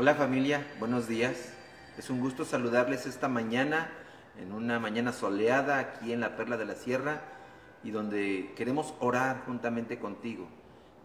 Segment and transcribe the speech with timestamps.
[0.00, 1.52] Hola familia, buenos días.
[1.98, 3.90] Es un gusto saludarles esta mañana,
[4.40, 7.20] en una mañana soleada aquí en la Perla de la Sierra
[7.84, 10.48] y donde queremos orar juntamente contigo.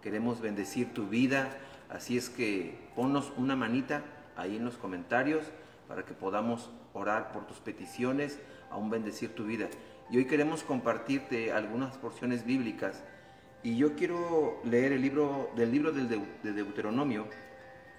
[0.02, 1.50] Queremos bendecir tu vida,
[1.90, 4.02] así es que ponnos una manita
[4.38, 5.44] ahí en los comentarios
[5.90, 8.40] para que podamos orar por tus peticiones,
[8.72, 9.68] aún bendecir tu vida.
[10.10, 13.04] Y hoy queremos compartirte algunas porciones bíblicas
[13.62, 17.28] y yo quiero leer el libro del libro de Deuteronomio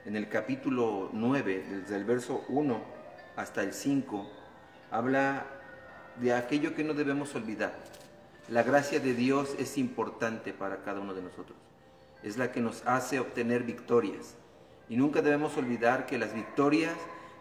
[0.07, 2.81] en el capítulo 9, desde el verso 1
[3.35, 4.31] hasta el 5,
[4.93, 5.46] habla
[6.21, 7.75] de aquello que no debemos olvidar.
[8.48, 11.58] La gracia de Dios es importante para cada uno de nosotros.
[12.22, 14.36] Es la que nos hace obtener victorias.
[14.89, 16.95] Y nunca debemos olvidar que las victorias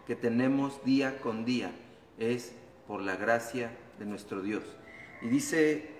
[0.04, 1.70] que tenemos día con día
[2.18, 2.52] es
[2.88, 4.64] por la gracia de nuestro Dios.
[5.22, 5.90] Y dice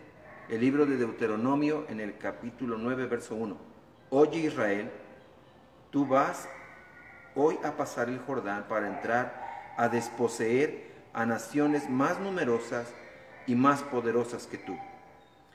[0.49, 3.57] el libro de Deuteronomio en el capítulo 9, verso 1.
[4.11, 4.91] Oye Israel,
[5.97, 6.47] tú vas
[7.35, 12.93] hoy a pasar el Jordán para entrar a desposeer a naciones más numerosas
[13.47, 14.77] y más poderosas que tú,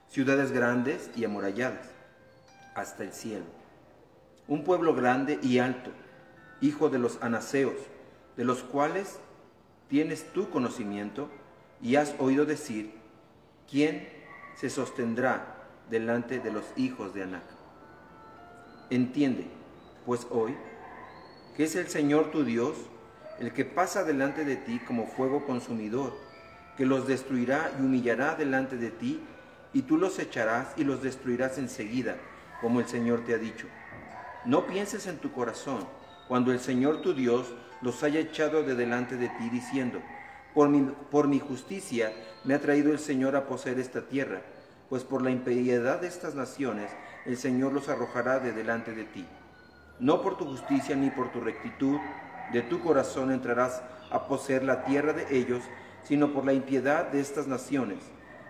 [0.08, 1.88] ciudades grandes y amuralladas,
[2.74, 3.46] hasta el cielo.
[4.48, 5.92] Un pueblo grande y alto,
[6.60, 7.78] hijo de los anaseos,
[8.36, 9.20] de los cuales
[9.90, 11.30] tienes tu conocimiento
[11.84, 12.96] y has oído decir,
[13.70, 14.10] ¿quién
[14.56, 17.44] se sostendrá delante de los hijos de Anac?
[18.90, 19.61] Entiende,
[20.06, 20.56] pues hoy,
[21.56, 22.76] que es el Señor tu Dios,
[23.40, 26.14] el que pasa delante de ti como fuego consumidor,
[26.78, 29.22] que los destruirá y humillará delante de ti,
[29.74, 32.18] y tú los echarás y los destruirás enseguida,
[32.60, 33.68] como el Señor te ha dicho.
[34.46, 35.88] No pienses en tu corazón,
[36.28, 40.00] cuando el Señor tu Dios los haya echado de delante de ti, diciendo,
[40.54, 42.12] por mi, por mi justicia
[42.44, 44.42] me ha traído el Señor a poseer esta tierra,
[44.90, 46.92] pues por la impiedad de estas naciones
[47.26, 49.26] el Señor los arrojará de delante de ti
[50.02, 52.00] no por tu justicia ni por tu rectitud
[52.52, 55.64] de tu corazón entrarás a poseer la tierra de ellos,
[56.04, 58.00] sino por la impiedad de estas naciones.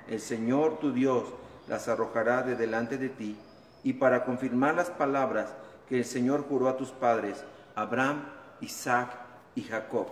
[0.08, 1.26] El Señor tu Dios
[1.68, 3.38] las arrojará de delante de ti,
[3.84, 5.54] y para confirmar las palabras
[5.88, 7.44] que el Señor juró a tus padres,
[7.76, 8.24] Abraham,
[8.62, 9.10] Isaac
[9.54, 10.08] y Jacob.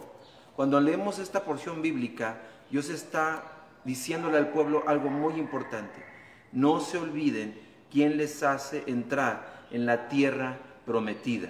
[0.55, 2.37] Cuando leemos esta porción bíblica,
[2.69, 3.43] Dios está
[3.85, 6.03] diciéndole al pueblo algo muy importante.
[6.51, 7.59] No se olviden
[7.91, 10.57] quién les hace entrar en la tierra
[10.89, 11.49] prometida.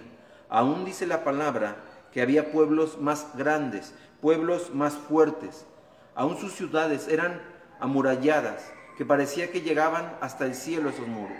[0.49, 1.77] Aún dice la palabra
[2.11, 5.65] que había pueblos más grandes, pueblos más fuertes.
[6.13, 7.41] Aún sus ciudades eran
[7.79, 11.37] amuralladas, que parecía que llegaban hasta el cielo esos muros.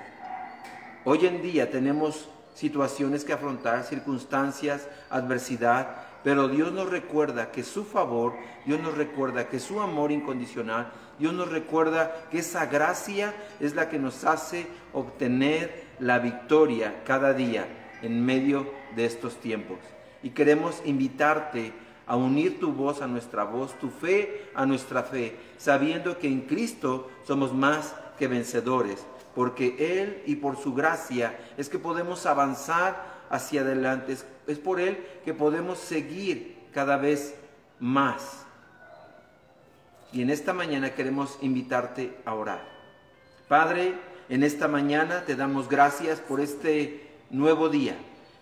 [1.03, 5.87] Hoy en día tenemos situaciones que afrontar, circunstancias, adversidad,
[6.23, 8.33] pero Dios nos recuerda que su favor,
[8.65, 13.89] Dios nos recuerda que su amor incondicional, Dios nos recuerda que esa gracia es la
[13.89, 17.67] que nos hace obtener la victoria cada día
[18.01, 19.77] en medio de estos tiempos.
[20.23, 21.73] Y queremos invitarte
[22.09, 26.41] a unir tu voz a nuestra voz, tu fe a nuestra fe, sabiendo que en
[26.41, 29.05] Cristo somos más que vencedores,
[29.35, 34.17] porque Él y por su gracia es que podemos avanzar hacia adelante,
[34.47, 37.35] es, por Él que podemos seguir cada vez
[37.79, 38.43] más.
[40.11, 42.67] Y en esta mañana queremos invitarte a orar.
[43.47, 43.93] Padre,
[44.29, 47.95] en esta mañana te damos gracias por este nuevo día.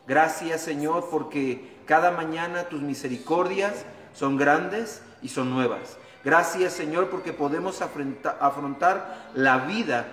[0.08, 5.98] Gracias Señor porque cada mañana tus misericordias son grandes y son nuevas.
[6.24, 10.06] Gracias Señor porque podemos afrontar la vida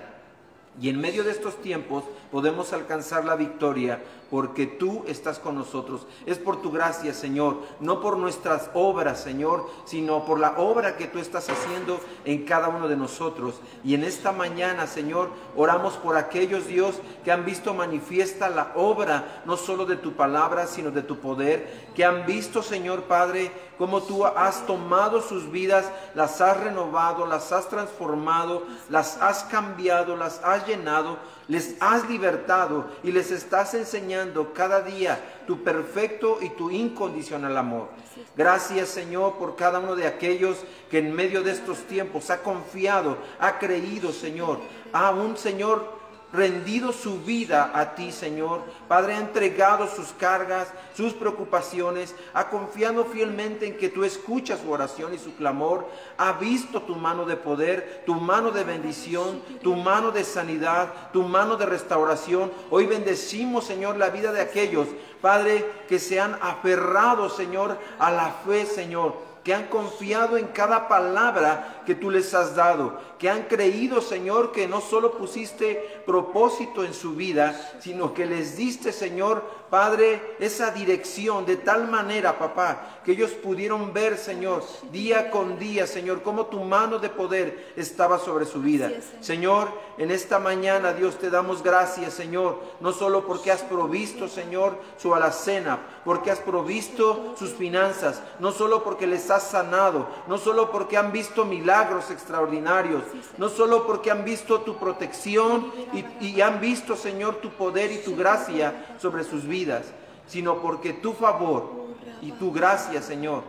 [0.81, 6.09] y en medio de estos tiempos podemos alcanzar la victoria porque tú estás con nosotros.
[6.27, 11.07] Es por tu gracia, Señor, no por nuestras obras, Señor, sino por la obra que
[11.07, 13.61] tú estás haciendo en cada uno de nosotros.
[13.85, 19.43] Y en esta mañana, Señor, oramos por aquellos, Dios, que han visto manifiesta la obra,
[19.45, 24.03] no solo de tu palabra, sino de tu poder, que han visto, Señor Padre, cómo
[24.03, 30.41] tú has tomado sus vidas, las has renovado, las has transformado, las has cambiado, las
[30.45, 31.19] has llenado
[31.49, 37.89] les has libertado y les estás enseñando cada día tu perfecto y tu incondicional amor.
[38.37, 40.59] Gracias Señor por cada uno de aquellos
[40.91, 44.59] que en medio de estos tiempos ha confiado, ha creído Señor,
[44.93, 45.94] a un Señor
[46.35, 48.63] rendido su vida a ti, Señor.
[48.89, 54.71] Padre, ha entregado sus cargas, sus preocupaciones, ha confiado fielmente en que tú escuchas su
[54.71, 55.89] oración y su clamor,
[56.19, 61.23] ha visto tu mano de poder, tu mano de bendición, tu mano de sanidad, tu
[61.23, 62.51] mano de restauración.
[62.71, 64.89] Hoy bendecimos, Señor, la vida de aquellos,
[65.21, 70.89] Padre, que se han aferrado, Señor, a la fe, Señor que han confiado en cada
[70.89, 76.83] palabra que tú les has dado, que han creído, Señor, que no solo pusiste propósito
[76.83, 83.01] en su vida, sino que les diste, Señor, Padre, esa dirección de tal manera, papá,
[83.05, 84.63] que ellos pudieron ver, Señor,
[84.93, 88.91] día con día, Señor, cómo tu mano de poder estaba sobre su vida.
[89.21, 89.69] Señor,
[89.99, 95.13] en esta mañana, Dios, te damos gracias, Señor, no solo porque has provisto, Señor, su
[95.13, 100.97] alacena, porque has provisto sus finanzas, no solo porque les has sanado, no solo porque
[100.97, 103.03] han visto milagros extraordinarios,
[103.39, 107.99] no solo porque han visto tu protección y, y han visto, Señor, tu poder y
[107.99, 109.85] tu gracia sobre sus vidas
[110.27, 111.85] sino porque tu favor
[112.23, 113.45] y tu gracia, Señor,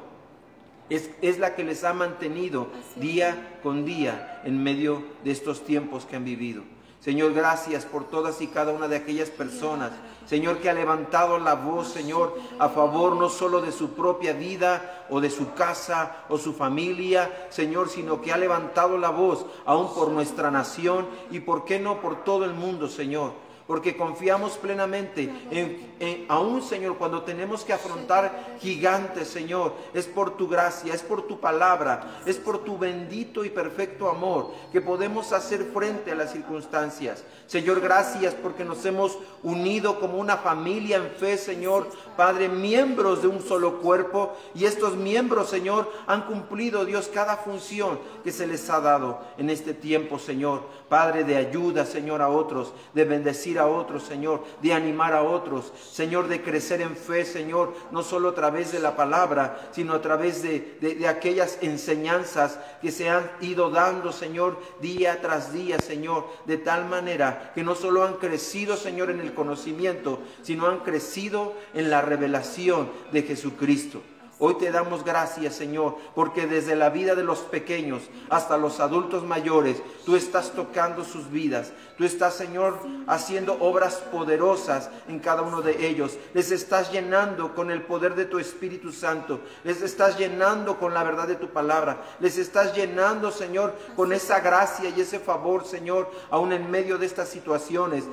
[0.90, 2.68] es, es, la que les ha mantenido
[2.98, 6.64] día con día en medio de estos tiempos que han vivido.
[7.00, 9.92] Señor, gracias por todas y cada una de aquellas personas,
[10.26, 15.06] Señor, que ha levantado la voz, Señor, a favor no solo de su propia vida
[15.12, 19.94] o de su casa o su familia, Señor, sino que ha levantado la voz aún
[19.94, 23.45] por nuestra nación y, ¿por qué no, por todo el mundo, Señor?
[23.68, 30.48] Porque confiamos plenamente en, aún, Señor, cuando tenemos que afrontar gigantes, Señor, es por tu
[30.48, 35.72] gracia, es por tu palabra, es por tu bendito y perfecto amor que podemos hacer
[35.74, 37.24] frente a las circunstancias.
[37.48, 43.28] Señor, gracias porque nos hemos unido como una familia en fe, Señor, Padre, miembros de
[43.28, 48.70] un solo cuerpo y estos miembros, Señor, han cumplido, Dios, cada función que se les
[48.70, 50.64] ha dado en este tiempo, Señor.
[50.90, 55.72] Padre, de ayuda, Señor, a otros, de bendecir a otros, Señor, de animar a otros,
[55.92, 60.02] Señor, de crecer en fe, Señor, no solo a través de la palabra, sino a
[60.02, 66.26] través de, de, aquellas enseñanzas que se han ido dando, Señor, día tras día, Señor,
[66.46, 71.54] de tal manera que no solo han crecido, Señor, en el conocimiento, sino han crecido
[71.74, 74.02] en la revelación de Jesucristo.
[74.38, 79.24] Hoy te damos gracias, Señor, porque desde la vida de los pequeños hasta los adultos
[79.24, 81.72] mayores, tú estás tocando sus vidas.
[81.98, 86.18] Tú estás, Señor, haciendo obras poderosas en cada uno de ellos.
[86.34, 89.42] Les estás llenando con el poder de tu Espíritu Santo.
[89.64, 92.02] Les estás llenando con la verdad de tu palabra.
[92.20, 97.08] Les estás llenando, Señor, con esa gracia y ese favor, Señor, aún en medio de
[97.08, 98.04] estas situaciones.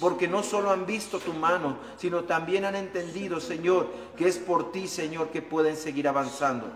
[0.00, 3.86] Porque no solo han visto tu mano, sino también han entendido, Señor,
[4.16, 6.66] que es por ti, Señor, que pueden seguir avanzando.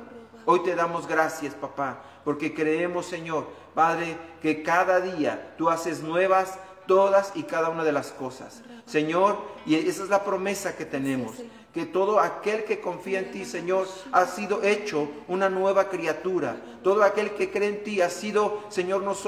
[0.44, 6.58] Hoy te damos gracias, papá, porque creemos, Señor, Padre, que cada día tú haces nuevas
[6.86, 8.62] todas y cada una de las cosas.
[8.86, 11.36] Señor, y esa es la promesa que tenemos,
[11.72, 16.56] que todo aquel que confía en ti, Señor, ha sido hecho una nueva criatura.
[16.82, 19.20] Todo aquel que cree en ti ha sido, Señor, no solo